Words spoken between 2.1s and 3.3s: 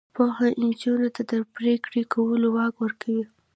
کولو واک ورکوي.